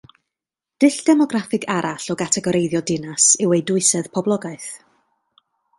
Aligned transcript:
Dull 0.83 0.95
demograffig 1.09 1.67
arall 1.75 2.09
o 2.15 2.17
gategoreiddio 2.23 2.83
dinas 2.93 3.29
yw 3.45 3.55
ei 3.59 3.65
dwysedd 3.69 4.13
poblogaeth 4.19 4.71